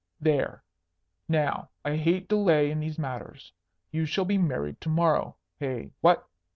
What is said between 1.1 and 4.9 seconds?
Now, I hate delay in these matters. You shall be married to